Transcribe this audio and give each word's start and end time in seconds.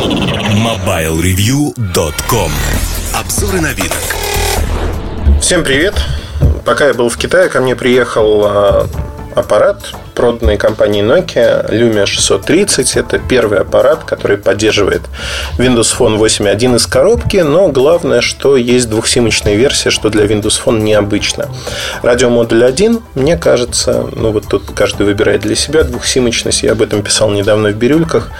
MobileReview.com 0.00 2.50
Обзоры 3.14 3.60
новинок 3.60 3.92
Всем 5.42 5.62
привет! 5.62 5.92
Пока 6.64 6.86
я 6.86 6.94
был 6.94 7.10
в 7.10 7.18
Китае, 7.18 7.50
ко 7.50 7.60
мне 7.60 7.76
приехал 7.76 8.46
а, 8.46 8.88
аппарат, 9.34 9.92
проданный 10.20 10.58
компанией 10.58 11.02
Nokia 11.02 11.66
Lumia 11.70 12.04
630. 12.04 12.96
Это 12.96 13.18
первый 13.18 13.58
аппарат, 13.58 14.04
который 14.04 14.36
поддерживает 14.36 15.00
Windows 15.56 15.96
Phone 15.98 16.18
8.1 16.18 16.76
из 16.76 16.86
коробки, 16.86 17.38
но 17.38 17.68
главное, 17.68 18.20
что 18.20 18.58
есть 18.58 18.90
двухсимочная 18.90 19.54
версия, 19.54 19.88
что 19.88 20.10
для 20.10 20.26
Windows 20.26 20.60
Phone 20.62 20.82
необычно. 20.82 21.48
Радиомодуль 22.02 22.66
1, 22.66 23.00
мне 23.14 23.38
кажется, 23.38 24.10
ну 24.14 24.30
вот 24.30 24.46
тут 24.46 24.64
каждый 24.74 25.06
выбирает 25.06 25.40
для 25.40 25.54
себя 25.54 25.84
двухсимочность, 25.84 26.64
я 26.64 26.72
об 26.72 26.82
этом 26.82 27.02
писал 27.02 27.30
недавно 27.30 27.70
в 27.70 27.76
Бирюльках, 27.76 28.30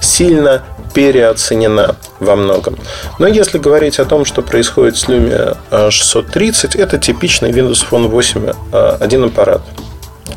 сильно 0.00 0.64
переоценена 0.94 1.94
во 2.18 2.34
многом. 2.34 2.76
Но 3.20 3.28
если 3.28 3.58
говорить 3.58 4.00
о 4.00 4.04
том, 4.04 4.24
что 4.24 4.42
происходит 4.42 4.96
с 4.96 5.04
Lumia 5.04 5.56
630, 5.92 6.74
это 6.74 6.98
типичный 6.98 7.52
Windows 7.52 7.86
Phone 7.88 8.08
8 8.08 8.52
один 8.98 9.22
аппарат 9.22 9.62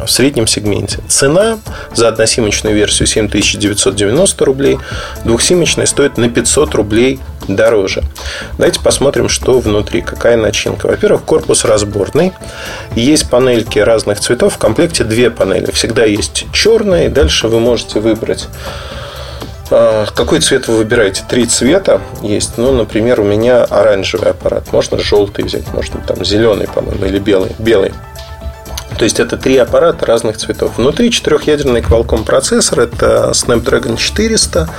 в 0.06 0.12
среднем 0.12 0.48
сегменте. 0.48 1.00
Цена 1.08 1.60
за 1.94 2.08
односимочную 2.08 2.76
версию 2.76 3.08
7990 3.08 4.46
рублей, 4.46 4.80
двухсимочная 5.24 5.86
стоит 5.86 6.18
на 6.18 6.30
500 6.30 6.76
рублей 6.76 7.20
дороже. 7.48 8.04
Давайте 8.58 8.80
посмотрим, 8.80 9.30
что 9.30 9.60
внутри, 9.60 10.02
какая 10.02 10.38
начинка. 10.38 10.88
Во-первых, 10.88 11.24
корпус 11.24 11.66
разборный. 11.66 12.34
Есть 12.96 13.30
панельки 13.30 13.80
разных 13.80 14.20
цветов. 14.20 14.56
В 14.56 14.58
комплекте 14.58 15.04
две 15.04 15.30
панели. 15.30 15.72
Всегда 15.72 16.06
есть 16.06 16.46
черная, 16.54 17.08
и 17.08 17.10
дальше 17.10 17.48
вы 17.48 17.60
можете 17.60 18.00
выбрать 18.00 18.48
а, 19.72 20.06
какой 20.14 20.40
цвет 20.40 20.68
вы 20.68 20.78
выбираете? 20.78 21.24
Три 21.28 21.46
цвета 21.46 22.02
есть. 22.22 22.58
Ну, 22.58 22.74
например, 22.74 23.20
у 23.22 23.24
меня 23.24 23.64
оранжевый 23.64 24.32
аппарат. 24.32 24.72
Можно 24.72 25.00
желтый 25.00 25.46
взять, 25.46 25.72
можно 25.74 26.00
там 26.02 26.24
зеленый, 26.24 26.68
по-моему, 26.68 27.06
или 27.06 27.18
белый. 27.18 27.52
Белый. 27.58 27.92
То 29.04 29.06
есть 29.06 29.20
это 29.20 29.36
три 29.36 29.58
аппарата 29.58 30.06
разных 30.06 30.38
цветов. 30.38 30.78
Внутри 30.78 31.12
четырехъядерный 31.12 31.82
Qualcomm 31.82 32.24
процессор. 32.24 32.80
Это 32.80 33.32
Snapdragon 33.34 33.98
400, 33.98 34.70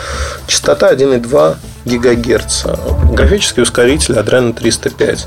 частота 0.46 0.94
1,2 0.94 1.56
ГГц. 1.84 2.64
Графический 3.12 3.62
ускоритель 3.62 4.14
Adreno 4.14 4.54
305. 4.54 5.26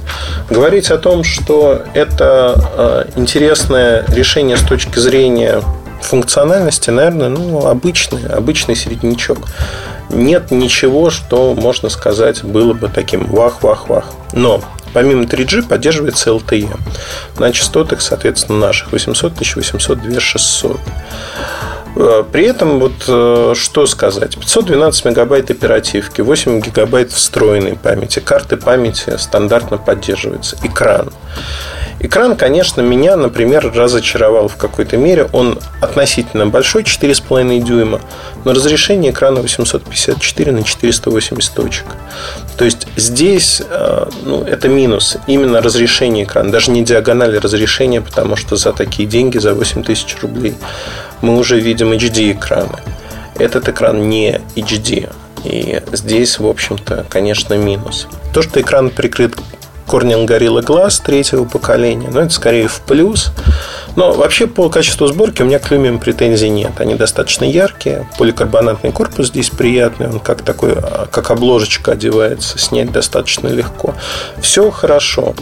Говорить 0.50 0.90
о 0.90 0.98
том, 0.98 1.24
что 1.24 1.84
это 1.94 2.56
а, 2.58 3.08
интересное 3.16 4.04
решение 4.08 4.58
с 4.58 4.64
точки 4.64 4.98
зрения 4.98 5.62
функциональности, 6.02 6.90
наверное, 6.90 7.30
ну, 7.30 7.68
обычный, 7.68 8.26
обычный 8.28 8.76
середнячок. 8.76 9.38
Нет 10.10 10.52
ничего, 10.52 11.10
что, 11.10 11.54
можно 11.54 11.90
сказать, 11.90 12.44
было 12.44 12.74
бы 12.74 12.90
таким 12.90 13.26
вах-вах-вах. 13.26 14.06
Но 14.34 14.62
помимо 14.94 15.24
3G 15.24 15.68
поддерживается 15.68 16.32
LTE 16.32 16.76
на 17.40 17.52
частотах, 17.52 18.02
соответственно, 18.02 18.60
наших 18.60 18.92
800, 18.92 19.34
1800, 19.34 20.02
2600. 20.02 20.80
При 22.32 22.46
этом 22.46 22.80
вот 22.80 23.06
э, 23.08 23.54
что 23.56 23.88
сказать? 23.88 24.38
512 24.38 25.06
мегабайт 25.06 25.50
оперативки, 25.50 26.22
8 26.22 26.62
гигабайт 26.62 27.12
встроенной 27.12 27.76
памяти, 27.76 28.20
карты 28.20 28.56
памяти 28.56 29.18
стандартно 29.18 29.78
поддерживаются, 29.78 30.58
экран. 30.62 31.10
Экран, 32.00 32.36
конечно, 32.36 32.82
меня, 32.82 33.16
например, 33.16 33.72
разочаровал 33.74 34.48
в 34.48 34.56
какой-то 34.56 34.98
мере. 34.98 35.28
Он 35.34 35.58
относительно 35.82 36.46
большой, 36.46 36.84
4,5 36.84 37.60
дюйма, 37.64 38.02
но 38.46 38.54
разрешение 38.54 39.12
экрана 39.12 39.42
854 39.42 40.52
на 40.52 40.64
480 40.64 41.54
точек. 41.54 41.86
То 42.58 42.66
есть 42.66 42.88
здесь 42.96 43.64
э, 43.68 44.10
ну, 44.24 44.44
это 44.44 44.70
минус. 44.70 45.18
Именно 45.26 45.62
разрешение 45.62 46.26
экрана, 46.26 46.52
даже 46.52 46.70
не 46.70 46.84
диагонали 46.84 47.38
разрешения, 47.38 48.02
потому 48.02 48.36
что 48.36 48.56
за 48.58 48.74
такие 48.74 49.10
деньги, 49.10 49.40
за 49.40 49.56
8 49.56 49.84
тысяч 49.84 50.18
рублей, 50.22 50.56
мы 51.22 51.36
уже 51.36 51.60
видим 51.60 51.92
HD 51.94 52.34
экраны. 52.34 52.80
Этот 53.40 53.70
экран 53.70 54.08
не 54.08 54.40
HD. 54.56 55.10
И 55.44 55.82
здесь, 55.94 56.40
в 56.40 56.48
общем-то, 56.48 57.06
конечно, 57.10 57.56
минус. 57.56 58.08
То, 58.34 58.42
что 58.42 58.62
экран 58.62 58.90
прикрыт 58.90 59.36
Corning 59.88 60.28
Gorilla 60.28 60.64
Glass 60.64 61.02
третьего 61.04 61.46
поколения, 61.46 62.10
но 62.12 62.22
это 62.22 62.34
скорее 62.34 62.68
в 62.68 62.82
плюс. 62.82 63.32
Но 63.96 64.14
вообще 64.14 64.46
по 64.46 64.70
качеству 64.70 65.08
сборки 65.08 65.42
у 65.42 65.46
меня 65.46 65.58
к 65.60 65.72
Lumium 65.72 66.00
претензий 66.00 66.50
нет. 66.50 66.80
Они 66.80 66.94
достаточно 66.96 67.46
яркие, 67.46 68.08
поликарбонатный 68.18 68.92
корпус 68.92 69.28
здесь 69.28 69.50
приятный, 69.50 70.08
он 70.08 70.20
как 70.20 70.44
такой, 70.44 70.76
как 71.12 71.32
обложечка 71.32 71.94
одевается, 71.94 72.60
снять 72.60 72.92
достаточно 72.92 73.48
легко. 73.48 73.96
Все 74.40 74.70
хорошо. 74.70 75.34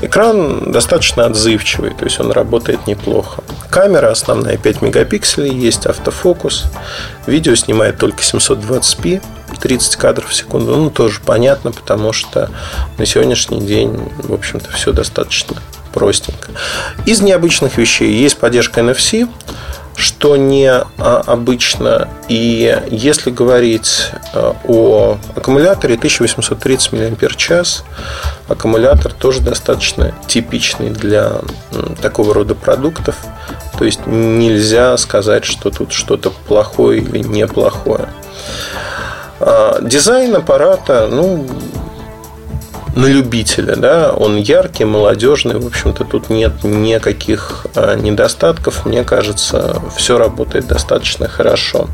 Экран 0.00 0.72
достаточно 0.72 1.26
отзывчивый, 1.26 1.90
то 1.90 2.04
есть 2.04 2.18
он 2.20 2.30
работает 2.30 2.86
неплохо. 2.86 3.42
Камера 3.68 4.10
основная 4.10 4.56
5 4.56 4.80
мегапикселей, 4.80 5.54
есть 5.54 5.86
автофокус. 5.86 6.64
Видео 7.26 7.54
снимает 7.56 7.98
только 7.98 8.22
720p, 8.22 9.20
30 9.60 9.96
кадров 9.96 10.30
в 10.30 10.34
секунду. 10.34 10.76
Ну, 10.76 10.90
тоже 10.90 11.20
понятно, 11.24 11.72
потому 11.72 12.12
что 12.12 12.50
на 12.96 13.06
сегодняшний 13.06 13.60
день, 13.60 14.10
в 14.18 14.32
общем-то, 14.32 14.70
все 14.72 14.92
достаточно 14.92 15.56
простенько. 15.92 16.50
Из 17.06 17.20
необычных 17.20 17.76
вещей 17.78 18.12
есть 18.12 18.38
поддержка 18.38 18.80
NFC, 18.80 19.28
что 19.98 20.36
не 20.36 20.70
а, 20.70 20.84
обычно. 21.26 22.08
И 22.28 22.80
если 22.88 23.30
говорить 23.30 24.12
а, 24.32 24.54
о 24.64 25.18
аккумуляторе 25.34 25.96
1830 25.96 26.92
мАч, 26.92 27.82
аккумулятор 28.48 29.12
тоже 29.12 29.40
достаточно 29.40 30.14
типичный 30.28 30.90
для 30.90 31.40
такого 32.00 32.32
рода 32.32 32.54
продуктов. 32.54 33.16
То 33.76 33.84
есть 33.84 34.06
нельзя 34.06 34.96
сказать, 34.98 35.44
что 35.44 35.70
тут 35.70 35.92
что-то 35.92 36.30
плохое 36.30 37.00
или 37.00 37.18
неплохое. 37.18 38.08
А, 39.40 39.80
дизайн 39.80 40.34
аппарата, 40.36 41.08
ну, 41.10 41.46
на 42.96 43.06
любителя, 43.06 43.76
да, 43.76 44.12
он 44.12 44.36
яркий, 44.36 44.84
молодежный, 44.84 45.58
в 45.58 45.66
общем-то, 45.66 46.04
тут 46.04 46.30
нет 46.30 46.64
никаких 46.64 47.66
а, 47.74 47.94
недостатков, 47.94 48.84
мне 48.86 49.04
кажется, 49.04 49.80
все 49.96 50.18
работает 50.18 50.66
достаточно 50.66 51.28
хорошо. 51.28 51.88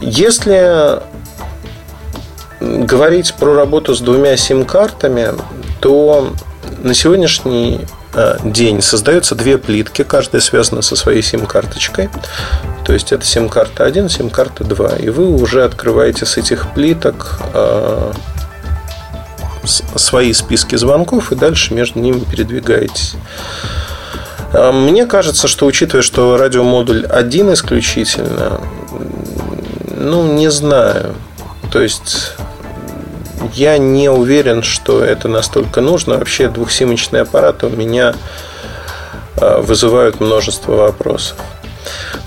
Если 0.00 1.00
говорить 2.60 3.34
про 3.34 3.54
работу 3.54 3.94
с 3.94 4.00
двумя 4.00 4.36
сим-картами, 4.36 5.28
то 5.80 6.32
на 6.82 6.94
сегодняшний 6.94 7.80
день 8.44 8.82
создаются 8.82 9.34
две 9.34 9.58
плитки, 9.58 10.02
каждая 10.02 10.42
связана 10.42 10.82
со 10.82 10.96
своей 10.96 11.22
сим-карточкой. 11.22 12.10
То 12.84 12.92
есть 12.92 13.12
это 13.12 13.24
сим-карта 13.24 13.84
1, 13.84 14.08
сим-карта 14.08 14.64
2. 14.64 14.96
И 14.96 15.08
вы 15.08 15.28
уже 15.28 15.64
открываете 15.64 16.26
с 16.26 16.36
этих 16.36 16.72
плиток 16.74 17.40
э, 17.54 18.12
свои 19.64 20.32
списки 20.32 20.76
звонков 20.76 21.32
и 21.32 21.36
дальше 21.36 21.74
между 21.74 22.00
ними 22.00 22.20
передвигаетесь. 22.20 23.14
А, 24.52 24.72
мне 24.72 25.06
кажется, 25.06 25.48
что 25.48 25.66
учитывая, 25.66 26.02
что 26.02 26.36
радиомодуль 26.36 27.06
один 27.06 27.52
исключительно, 27.52 28.60
ну, 29.96 30.34
не 30.34 30.50
знаю. 30.50 31.14
То 31.70 31.80
есть 31.80 32.34
я 33.54 33.78
не 33.78 34.08
уверен, 34.08 34.62
что 34.62 35.02
это 35.02 35.28
настолько 35.28 35.80
нужно. 35.80 36.18
Вообще 36.18 36.48
двухсимочные 36.48 37.22
аппараты 37.22 37.66
у 37.66 37.70
меня 37.70 38.14
вызывают 39.36 40.20
множество 40.20 40.72
вопросов. 40.72 41.36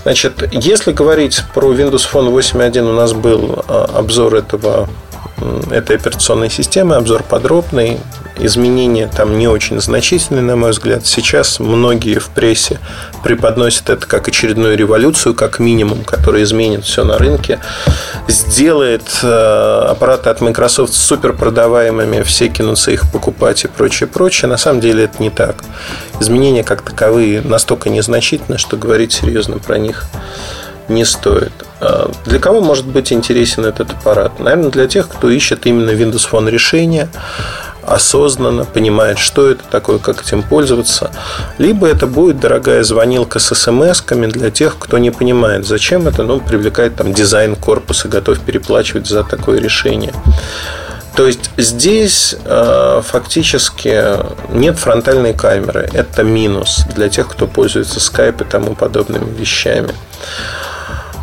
Значит, 0.02 0.48
если 0.52 0.92
говорить 0.92 1.42
про 1.54 1.72
Windows 1.72 2.06
Phone 2.12 2.32
8.1, 2.32 2.80
у 2.82 2.92
нас 2.92 3.12
был 3.12 3.64
а, 3.66 3.90
обзор 3.94 4.36
этого 4.36 4.88
этой 5.70 5.96
операционной 5.96 6.50
системы, 6.50 6.96
обзор 6.96 7.22
подробный. 7.22 7.98
Изменения 8.38 9.08
там 9.08 9.38
не 9.38 9.48
очень 9.48 9.80
значительные, 9.80 10.42
на 10.42 10.56
мой 10.56 10.72
взгляд. 10.72 11.06
Сейчас 11.06 11.58
многие 11.58 12.18
в 12.18 12.28
прессе 12.28 12.78
преподносят 13.22 13.88
это 13.88 14.06
как 14.06 14.28
очередную 14.28 14.76
революцию, 14.76 15.34
как 15.34 15.58
минимум, 15.58 16.04
которая 16.04 16.42
изменит 16.42 16.84
все 16.84 17.04
на 17.04 17.16
рынке, 17.16 17.60
сделает 18.28 19.04
э, 19.22 19.86
аппараты 19.88 20.28
от 20.28 20.42
Microsoft 20.42 20.92
супер 20.92 21.32
продаваемыми, 21.32 22.22
все 22.22 22.48
кинутся 22.48 22.90
их 22.90 23.10
покупать 23.10 23.64
и 23.64 23.68
прочее, 23.68 24.06
прочее. 24.06 24.50
На 24.50 24.58
самом 24.58 24.80
деле 24.80 25.04
это 25.04 25.22
не 25.22 25.30
так. 25.30 25.56
Изменения 26.20 26.62
как 26.62 26.82
таковые 26.82 27.40
настолько 27.40 27.88
незначительны, 27.88 28.58
что 28.58 28.76
говорить 28.76 29.12
серьезно 29.12 29.58
про 29.58 29.78
них 29.78 30.04
не 30.88 31.04
стоит. 31.06 31.52
А 31.80 32.10
для 32.24 32.38
кого 32.38 32.60
может 32.60 32.86
быть 32.86 33.12
интересен 33.12 33.64
этот 33.64 33.90
аппарат? 33.90 34.38
Наверное, 34.40 34.70
для 34.70 34.86
тех, 34.86 35.08
кто 35.08 35.30
ищет 35.30 35.66
именно 35.66 35.90
Windows 35.90 36.28
Phone 36.30 36.50
решение. 36.50 37.08
осознанно 37.86 38.64
понимает, 38.64 39.18
что 39.18 39.48
это 39.48 39.62
такое, 39.70 39.98
как 39.98 40.22
этим 40.22 40.42
пользоваться. 40.42 41.10
Либо 41.58 41.86
это 41.86 42.06
будет 42.06 42.40
дорогая 42.40 42.82
звонилка 42.82 43.38
с 43.38 43.52
смс-ками 43.54 44.26
для 44.26 44.50
тех, 44.50 44.76
кто 44.78 44.98
не 44.98 45.10
понимает, 45.10 45.66
зачем 45.66 46.08
это, 46.08 46.24
ну, 46.24 46.40
привлекает 46.40 46.96
там 46.96 47.14
дизайн 47.14 47.54
корпуса, 47.54 48.08
готов 48.08 48.40
переплачивать 48.40 49.06
за 49.06 49.22
такое 49.22 49.60
решение. 49.60 50.12
То 51.14 51.26
есть 51.26 51.50
здесь 51.56 52.36
э, 52.44 53.02
фактически 53.02 54.02
нет 54.52 54.78
фронтальной 54.78 55.32
камеры. 55.32 55.88
Это 55.94 56.22
минус 56.22 56.84
для 56.94 57.08
тех, 57.08 57.26
кто 57.28 57.46
пользуется 57.46 58.00
Skype 58.00 58.42
и 58.42 58.44
тому 58.44 58.74
подобными 58.74 59.32
вещами. 59.32 59.94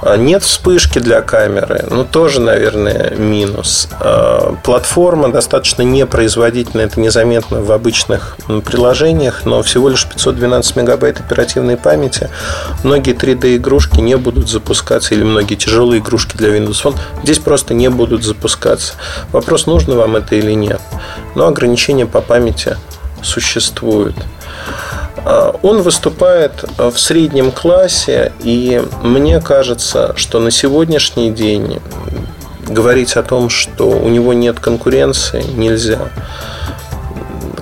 А, 0.05 0.17
нет 0.17 0.43
вспышки 0.43 0.99
для 0.99 1.21
камеры, 1.21 1.85
ну 1.89 2.03
тоже, 2.03 2.41
наверное, 2.41 3.15
минус. 3.15 3.87
А, 3.99 4.55
платформа 4.63 5.31
достаточно 5.31 5.81
непроизводительная, 5.81 6.87
это 6.87 6.99
незаметно 6.99 7.61
в 7.61 7.71
обычных 7.71 8.35
приложениях, 8.65 9.45
но 9.45 9.61
всего 9.63 9.87
лишь 9.87 10.05
512 10.05 10.75
мегабайт 10.75 11.19
оперативной 11.21 11.77
памяти. 11.77 12.29
Многие 12.83 13.15
3D-игрушки 13.15 14.01
не 14.01 14.17
будут 14.17 14.49
запускаться, 14.49 15.15
или 15.15 15.23
многие 15.23 15.55
тяжелые 15.55 16.01
игрушки 16.01 16.35
для 16.35 16.49
Windows 16.49 16.83
Phone 16.83 16.97
здесь 17.23 17.39
просто 17.39 17.73
не 17.73 17.89
будут 17.89 18.23
запускаться. 18.23 18.95
Вопрос, 19.31 19.67
нужно 19.67 19.95
вам 19.95 20.17
это 20.17 20.35
или 20.35 20.51
нет. 20.51 20.81
Но 21.35 21.47
ограничения 21.47 22.05
по 22.05 22.19
памяти 22.19 22.75
существуют. 23.21 24.15
А, 25.17 25.55
он 25.61 25.81
выступает 25.81 26.65
в 26.77 26.97
среднем 26.97 27.51
классе, 27.51 28.31
и 28.41 28.81
мне 29.03 29.39
кажется, 29.39 30.13
что 30.15 30.39
на 30.39 30.51
сегодняшний 30.51 31.31
день 31.31 31.79
говорить 32.67 33.15
о 33.15 33.23
том, 33.23 33.49
что 33.49 33.89
у 33.89 34.09
него 34.09 34.33
нет 34.33 34.59
конкуренции, 34.59 35.43
нельзя. 35.55 36.09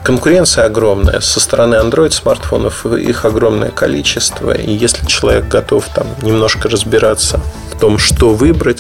Конкуренция 0.04 0.66
огромная 0.66 1.20
со 1.20 1.40
стороны 1.40 1.76
Android 1.76 2.12
смартфонов, 2.12 2.86
их 2.88 3.24
огромное 3.24 3.70
количество. 3.70 4.52
И 4.52 4.72
если 4.72 5.06
человек 5.06 5.48
готов 5.48 5.88
там 5.94 6.08
немножко 6.24 6.68
разбираться 6.70 7.40
в 7.72 7.80
том, 7.80 8.00
что 8.00 8.34
выбрать, 8.34 8.80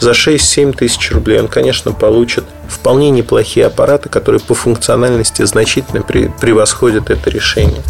за 0.00 0.10
6-7 0.10 0.76
тысяч 0.76 1.10
рублей 1.12 1.40
он, 1.40 1.48
конечно, 1.48 1.92
получит 1.92 2.44
вполне 2.70 3.10
неплохие 3.10 3.66
аппараты, 3.66 4.08
которые 4.08 4.40
по 4.40 4.54
функциональности 4.54 5.44
значительно 5.44 6.02
превосходят 6.02 7.10
это 7.10 7.30
решение 7.30 7.82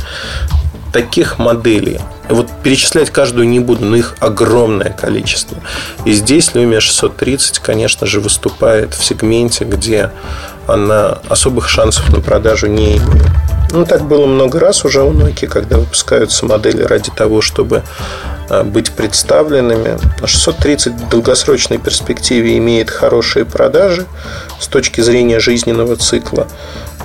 таких 0.93 1.39
моделей. 1.39 2.01
Вот 2.29 2.49
перечислять 2.63 3.11
каждую 3.11 3.49
не 3.49 3.61
буду, 3.61 3.85
но 3.85 3.97
их 3.97 4.17
огромное 4.21 4.91
количество. 4.91 5.59
И 6.05 6.13
здесь 6.13 6.51
Lumia 6.55 6.81
630, 6.81 7.59
конечно 7.61 8.07
же, 8.07 8.21
выступает 8.21 8.95
в 8.95 9.05
сегменте, 9.05 9.65
где 9.65 10.11
она 10.67 11.19
особых 11.29 11.69
шансов 11.69 12.09
на 12.11 12.21
продажу 12.21 12.67
не 12.67 12.99
имеет. 12.99 13.31
Ну, 13.73 13.85
так 13.85 14.07
было 14.07 14.27
много 14.27 14.59
раз 14.59 14.85
уже 14.85 15.03
у 15.03 15.13
Nokia, 15.13 15.47
когда 15.47 15.79
выпускаются 15.79 16.45
модели 16.45 16.83
ради 16.83 17.11
того, 17.11 17.41
чтобы 17.41 17.85
быть 18.65 18.93
представленными. 18.93 19.99
630 20.25 20.93
в 20.95 21.09
долгосрочной 21.09 21.79
перспективе 21.79 22.59
имеет 22.59 22.91
хорошие 22.91 23.45
продажи 23.45 24.07
с 24.59 24.67
точки 24.67 25.01
зрения 25.01 25.41
жизненного 25.41 25.97
цикла. 25.97 26.47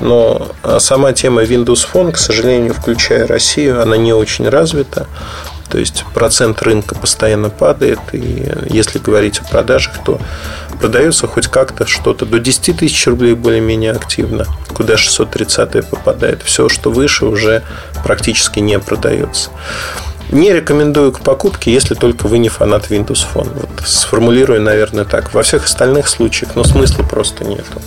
Но 0.01 0.50
а, 0.63 0.80
сама 0.80 1.13
тема 1.13 1.44
Windows 1.44 1.88
Phone, 1.92 2.12
к 2.12 2.18
сожалению, 2.18 2.74
включая 2.74 3.27
Россию, 3.27 3.81
она 3.81 3.95
не 3.97 4.13
очень 4.13 4.47
развита. 4.50 5.07
То 5.69 5.80
есть 5.80 6.06
процент 6.13 6.62
рынка 6.62 6.95
постоянно 6.95 7.50
падает. 7.50 8.00
И 8.12 8.51
если 8.69 9.00
говорить 9.00 9.39
о 9.39 9.44
продажах, 9.44 10.03
то 10.03 10.19
продается 10.80 11.27
хоть 11.27 11.48
как-то 11.48 11.88
что-то 11.88 12.25
до 12.25 12.39
10 12.39 12.77
тысяч 12.77 13.07
рублей 13.07 13.33
более-менее 13.33 13.91
активно, 13.91 14.45
куда 14.74 14.98
630 14.98 15.89
попадает. 15.89 16.44
Все, 16.44 16.69
что 16.69 16.91
выше, 16.91 17.25
уже 17.25 17.63
практически 18.03 18.59
не 18.59 18.77
продается. 18.80 19.50
Не 20.31 20.54
рекомендую 20.54 21.12
к 21.12 21.22
покупке, 21.22 21.72
если 21.72 21.95
только 21.95 22.27
вы 22.27 22.38
не 22.39 22.50
фанат 22.50 22.89
Windows 22.89 23.25
Phone. 23.33 23.50
Вот 23.54 23.88
сформулирую, 23.88 24.62
наверное, 24.62 25.06
так. 25.06 25.33
Во 25.33 25.44
всех 25.44 25.66
остальных 25.66 26.07
случаях, 26.07 26.56
но 26.56 26.63
смысла 26.63 27.04
просто 27.04 27.45
нету. 27.45 27.81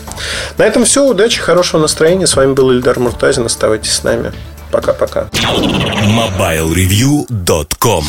На 0.56 0.64
этом 0.64 0.84
все. 0.84 1.04
Удачи, 1.04 1.40
хорошего 1.40 1.80
настроения. 1.80 2.26
С 2.26 2.36
вами 2.36 2.52
был 2.52 2.70
Ильдар 2.70 2.98
Муртазин. 2.98 3.46
Оставайтесь 3.46 3.92
с 3.92 4.04
нами. 4.04 4.32
Пока-пока. 4.70 5.28
MobileReview.com 5.32 8.04